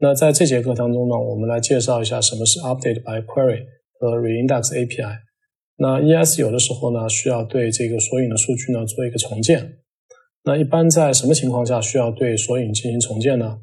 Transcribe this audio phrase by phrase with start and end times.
[0.00, 3.64] 那在这节课当中呢，我们来介绍一下什么是 Update by Query
[3.98, 5.18] 和 Reindex API。
[5.76, 9.78] 那 ES 有的时候呢需要对这个索引的数据呢做一个重建。
[10.44, 13.58] 那一般在什么情况下需要对索引进行重建呢？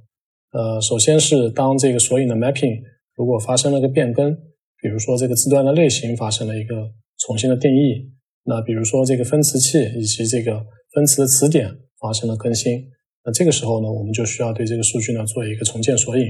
[0.52, 2.82] 呃，首先是当这个索引的 mapping
[3.16, 4.36] 如果发生了个变更，
[4.82, 6.76] 比如说这个字段的类型发生了一个
[7.20, 8.12] 重新的定义，
[8.44, 12.92] 那比如说这个分词器以及这个分词的词典发生了更新。
[13.26, 16.24] 那这个时候呢，我们就需要对这个数据呢做一个重建索引。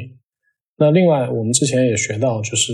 [0.77, 2.71] 那另外，我们之前也学到，就是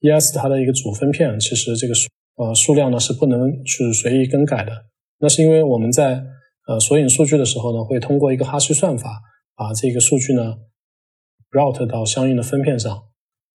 [0.00, 4.72] ES 它的一个主分片，其实这个数呃数量呢是不能去随意更改的。
[5.18, 6.22] 那是因为我们在
[6.68, 9.20] 呃索引数据的时候呢，会通过一个哈希算法
[9.56, 10.54] 把这个数据呢
[11.50, 13.02] route 到相应的分片上。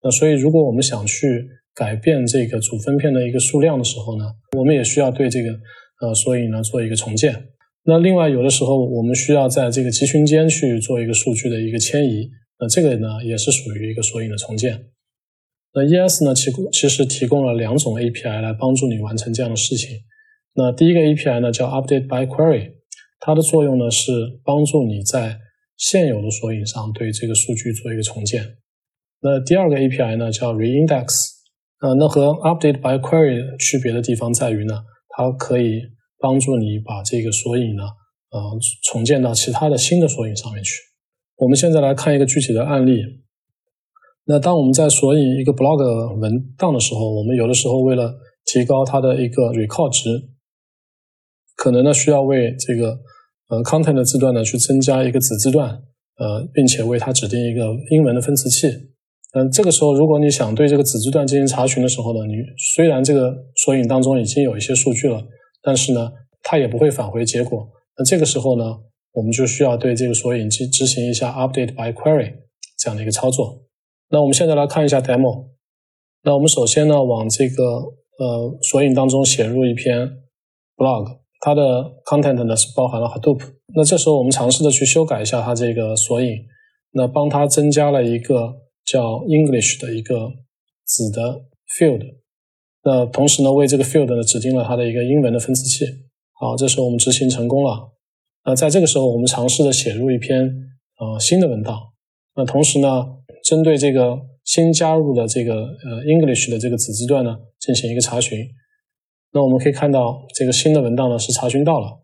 [0.02, 4.24] 那所以，如果我们想去改变这个主分片的一个数量的时候呢，
[4.56, 5.50] 我们也需要对这个
[6.00, 7.48] 呃索引呢做一个重建。
[7.84, 14.86] 那另外，有的时候我们需要在这个集群间去做一个数据的一个迁移，那这个呢也是属于一个索引的重建。
[15.72, 20.00] 那 ES 呢，其其实提供了两种 API 来帮助你完成这样的事情。
[20.54, 22.72] 那第一个 API 呢叫 Update by Query，
[23.20, 24.12] 它的作用呢是
[24.44, 25.38] 帮助你在
[25.76, 28.44] 现有的索引上对这个数据做一个重建。
[29.22, 31.06] 那第二个 API 呢叫 Reindex，
[31.80, 34.82] 呃，那和 Update by Query 区别的地方在于呢，
[35.16, 35.80] 它可以
[36.20, 37.82] 帮助你把这个索引呢，
[38.30, 38.38] 呃，
[38.84, 40.74] 重建到其他的新的索引上面去。
[41.36, 43.00] 我们现在来看一个具体的案例。
[44.26, 50.28] 那当我们在索引一个 blog 文档的时候，我们有的时候为了提高它的一个 recall 值，
[51.56, 52.98] 可能呢需要为这个
[53.48, 55.70] 呃 content 的字段呢去增加一个子字段，
[56.18, 58.68] 呃，并且为它指定一个英文的分词器。
[59.32, 62.34] 嗯，这个时候如果你想对这个子字段进行查询的时候呢，你
[62.74, 65.24] 虽然这个索引当中已经有一些数据了。
[65.62, 67.68] 但是呢，它也不会返回结果。
[67.96, 68.64] 那这个时候呢，
[69.12, 72.34] 我们就需要对这个索引去执行一下 update by query
[72.78, 73.62] 这样的一个操作。
[74.08, 75.48] 那我们现在来看一下 demo。
[76.22, 77.64] 那我们首先呢，往这个
[78.18, 80.10] 呃索引当中写入一篇
[80.76, 81.62] blog，它的
[82.04, 83.40] content 呢是包含了 Hadoop。
[83.74, 86.36] 那这时候我们尝试的去修改一下它这个索引，
[86.92, 88.54] 那帮它增加了一个
[88.84, 90.30] 叫 English 的一个
[90.84, 91.44] 子的
[91.78, 92.19] field。
[92.82, 95.84] 那同时呢，为这个 field 呢指定了它的一个英文的分词器。
[96.40, 97.92] 好，这时候我们执行成功了。
[98.46, 100.40] 那在这个时候，我们尝试的写入一篇
[100.98, 101.78] 呃新的文档。
[102.34, 103.04] 那同时呢，
[103.44, 108.38] 针对这个新加入的这个呃 English 的这个子字段呢，进行一个查询。
[109.32, 112.00] 那我们可以看到，这个新的文档呢是查询到了。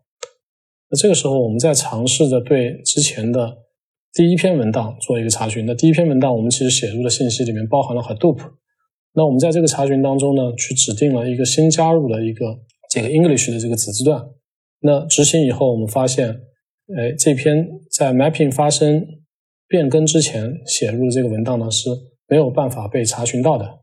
[0.91, 3.57] 那这个时候，我们再尝试着对之前的
[4.13, 5.65] 第一篇文档做一个查询。
[5.65, 8.37] 那第一篇文档我们其实写入的信息里面包含了 Hadoop。
[9.17, 12.45] 那我们在这个查询当中呢，去指定了一个新加入的一个
[12.91, 14.23] 这个 English 的这个子字段。
[14.81, 16.29] 那执行以后，我们发现，
[16.95, 19.03] 哎，这篇在 mapping 发生
[19.67, 21.89] 变更之前写入的这个文档呢是
[22.27, 23.79] 没有办法被查询到的。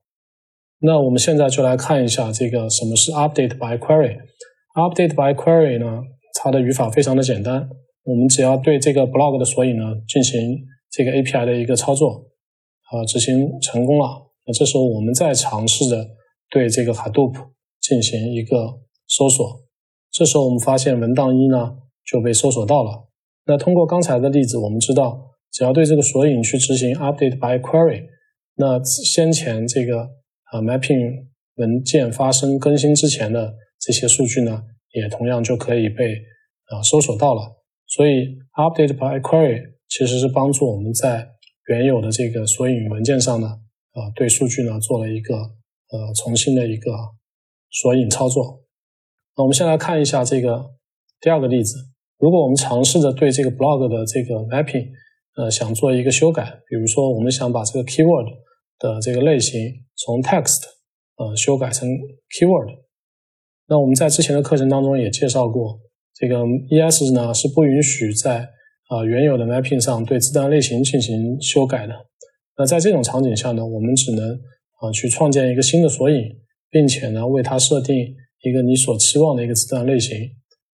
[0.78, 4.16] 那我们现在就来看一下这个什么是 update by query。
[4.76, 6.00] update by query 呢，
[6.40, 7.68] 它的语法非常的简单，
[8.04, 12.24] 我们只要对这个 blog 的索引呢进行这个 API 的一个操作，
[12.92, 14.30] 啊，执行成功了。
[14.46, 16.06] 那这时候我们再尝试着
[16.50, 17.34] 对这个 Hadoop
[17.80, 19.62] 进行一个搜索，
[20.10, 23.08] 这时候我们发现文档一呢就被搜索到了。
[23.46, 28.04] 那通过刚才的例子，我们知道只要对这个索引去执行 Update by Query，
[28.56, 30.08] 那先前这个
[30.52, 31.26] 呃 Mapping
[31.56, 34.62] 文件发生更新之前的这些数据呢，
[34.92, 36.04] 也同样就可以被
[36.70, 37.42] 呃搜索到了。
[37.86, 41.28] 所以 Update by Query 其实是帮助我们在
[41.68, 43.60] 原有的这个索引文件上呢。
[43.94, 46.92] 啊，对数据呢做了一个呃重新的一个
[47.70, 48.62] 索引操作。
[49.36, 50.70] 那我们先来看一下这个
[51.20, 51.76] 第二个例子。
[52.18, 54.86] 如果我们尝试着对这个 blog 的这个 mapping
[55.36, 58.26] 呃想做一个修改，比如说我们想把这个 keyword
[58.78, 59.60] 的这个类型
[59.96, 60.62] 从 text
[61.16, 61.88] 呃修改成
[62.30, 62.78] keyword，
[63.66, 65.80] 那我们在之前的课程当中也介绍过，
[66.14, 68.48] 这个 ES 呢是不允许在
[68.88, 71.94] 啊原有的 mapping 上对字段类型进行修改的。
[72.56, 74.30] 那在这种场景下呢，我们只能
[74.80, 76.16] 啊去创建一个新的索引，
[76.70, 77.96] 并且呢为它设定
[78.42, 80.16] 一个你所期望的一个字段类型，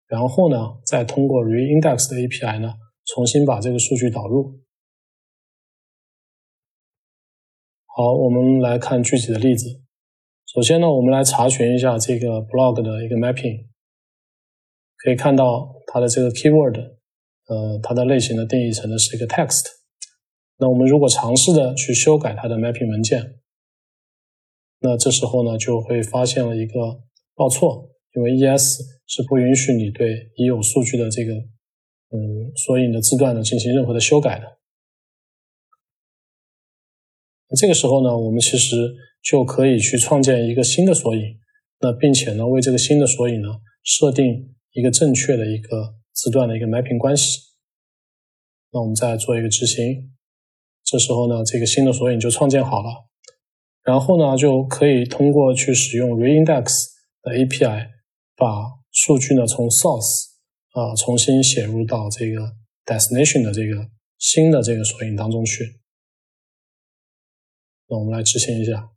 [0.08, 2.74] 然后呢再通过 Reindex 的 API 呢
[3.06, 4.60] 重新把这个数据导入。
[7.86, 9.80] 好，我们来看具体的例子。
[10.46, 13.66] 首先呢，我们来查询一下这个 blog 的一个 mapping，
[14.96, 16.76] 可以看到它的这个 keyword，
[17.46, 19.77] 呃，它的类型呢定义成的是一个 text。
[20.58, 23.38] 那我们如果尝试的去修改它的 mapping 文件，
[24.80, 27.00] 那这时候呢就会发现了一个
[27.34, 34.58] 报错，因为 ES 是不允许你对已有数据的这个嗯索引的字段呢进行任何的修改的。
[37.56, 41.22] 这个时候呢，我们其实就可以去创建一个新的索引，
[41.80, 43.48] 那并且呢，为这个新的索引呢
[43.84, 47.40] 设定一个正确的一个字段的一个 mapping 关系。
[48.70, 50.17] 那我们再做一个执行，
[50.90, 52.88] 这时候呢，这个新的索引就创建好了，
[53.82, 56.86] 然后呢，就可以通过去使用 reindex
[57.20, 57.90] 的 API，
[58.34, 58.46] 把
[58.90, 60.30] 数据呢从 source
[60.70, 62.54] 啊重新写入到这个
[62.86, 65.78] destination 的这个新的这个索引当中去。
[67.88, 68.88] 那我们来执行一下，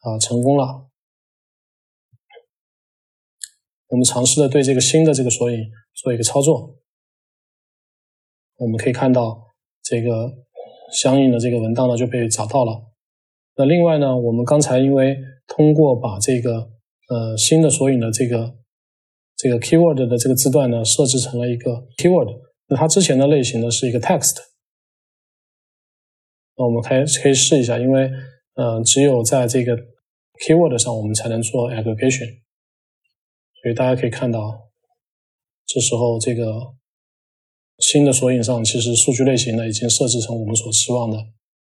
[0.00, 0.90] 啊，成功了。
[3.88, 5.58] 我们尝试的对这个新的这个索引
[5.94, 6.76] 做一个操作，
[8.60, 9.42] 我们可以看到
[9.82, 10.30] 这个
[10.92, 12.78] 相应的这个文档呢就被找到了。
[13.56, 15.16] 那另外呢，我们刚才因为
[15.46, 16.70] 通过把这个
[17.08, 18.54] 呃新的索引的这个
[19.36, 24.36] 这个 keyword 的这个字段呢设置成了一个 keyword，那它之前的类型呢是一个 text。
[26.56, 28.10] 那我们可以可以试一下，因为
[28.56, 29.74] 呃，只有在这个
[30.44, 32.28] keyword 上，我们才能做 aggregation。
[33.62, 34.68] 所以大家可以看到，
[35.66, 36.44] 这时候这个
[37.90, 41.16] 新的索引上，其实数据类型呢已经设置成我们所期望的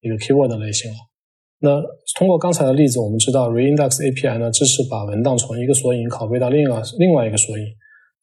[0.01, 0.97] 一个 keyword 的类型了。
[1.59, 1.81] 那
[2.17, 7.65] 通过刚才的例子，我们知道 reindex API 呢支持把文档从一个索引拷贝到另外另外一个索引。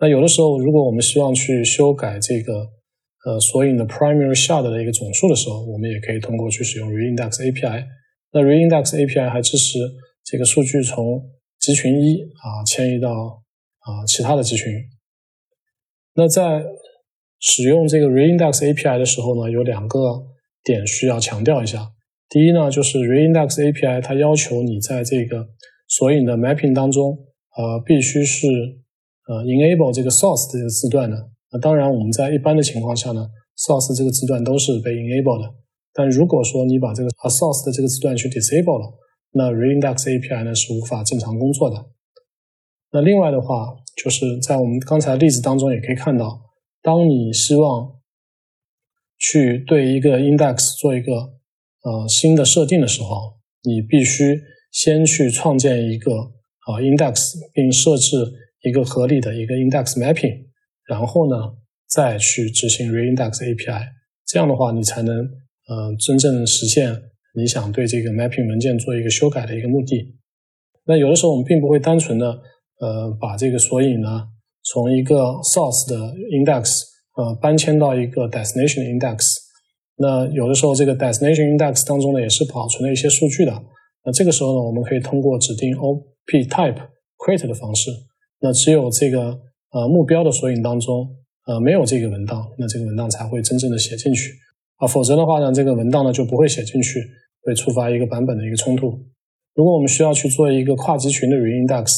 [0.01, 2.67] 那有的时候，如果我们希望去修改这个
[3.27, 7.85] 呃，索引的 primary shard 的一个总数的时候，我们也可以通过去使用 reindex API。
[8.33, 9.79] 那 reindex API 还支持
[10.25, 11.23] 这个数据从
[11.61, 14.73] 集群一啊迁移到啊其他的集群。
[16.15, 16.63] 那在
[17.41, 19.99] 使用这个 reindex API 的时候呢，有两个
[20.63, 21.91] 点需要强调一下。
[22.29, 25.47] 第一呢，就是 reindex API 它要求你在这个
[25.89, 27.17] 索引的 mapping 当中，
[27.57, 28.49] 呃，必须是
[29.29, 31.17] 呃 enable 这个 source 的这个字段的。
[31.53, 35.55] 那当然，我们在一般的情况下呢，source 这个字段都是被 enable 的。
[35.93, 38.93] 但如果说你把这个 a source 的这个字段去 disable 了，
[39.33, 41.77] 那 reindex API 呢是无法正常工作的。
[42.91, 46.41] 那另外的话，就是在我们刚才例子当中也可以看到，
[46.85, 47.99] 当你希望
[49.17, 54.39] 去对一个 index 做一个呃新的设定的时候，你必须
[54.71, 56.13] 先去创建一个
[56.67, 58.15] 啊 index，并设置
[58.61, 60.45] 一个合理的一个 index mapping。
[60.87, 61.37] 然后呢，
[61.89, 63.89] 再去执行 reindex API，
[64.27, 66.95] 这样的话，你才能呃真正实现
[67.35, 70.15] 你想对这个 mapping 文件做一个修改的一个目的。
[70.85, 72.43] 那有的时候我们并不会单纯的
[72.81, 74.29] 呃把这个索引呢
[74.65, 75.97] 从一个 source 的
[76.33, 76.81] index
[77.17, 79.19] 呃搬迁到一个 destination index。
[79.97, 83.53] 那有的时候这个 destination index 当中呢也是保存了一些数据的。
[84.05, 86.03] 那这个时候呢，我们可以通过指定 op
[86.49, 86.79] type
[87.19, 87.91] create 的方式。
[88.41, 89.39] 那只有这个。
[89.75, 91.05] 呃，目标的索引当中，
[91.49, 94.31] 呃，没有这个文档，那这个文档才会真正的写进去
[94.77, 97.01] 啊，否则的话呢，这个文档呢就不会写进去，
[97.43, 98.97] 会触发一个版本的一个冲突。
[99.57, 101.91] 如果我们需要去做一个跨集群的 reindex，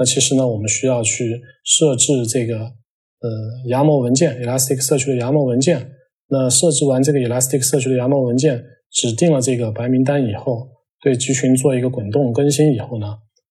[0.00, 3.28] 那其实呢，我们需要去设置这个呃
[3.68, 5.92] YAML 文件，Elasticsearch 的 YAML 文件。
[6.30, 10.68] 那设置完这个 Elasticsearch 的 YAML 文件，指定了这个白名单以后，
[11.02, 13.08] 对集群做一个滚动更新以后呢，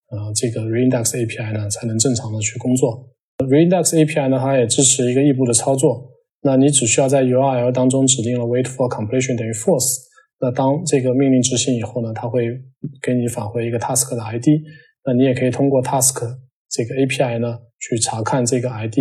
[0.09, 3.07] 呃，这个 reindex API 呢才能正常的去工作。
[3.37, 6.09] reindex API 呢，它也支持一个异步的操作。
[6.41, 9.99] 那你只需要在 URL 当中指定了 wait for completion 等于 false。
[10.41, 12.47] 那当这个命令执行以后呢，它会
[13.03, 14.47] 给你返回一个 task 的 ID。
[15.05, 16.21] 那你也可以通过 task
[16.69, 18.97] 这个 API 呢，去查看这个 ID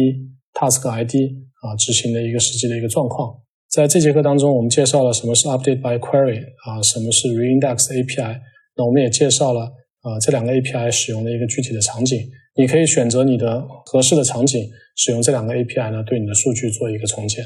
[0.55, 1.14] task ID
[1.62, 3.35] 啊执行的一个实际的一个状况。
[3.69, 8.40] 在这节课当中，我们介绍了什么是 update by query 啊，什么是 reindex API。
[8.76, 9.62] 那我们也介绍了
[10.00, 12.19] 啊这两个 API 使用的一个具体的场景。
[12.55, 17.45] 你可以选择你的合适的场景，使用这两个 API 呢，对你的数据做一个重建。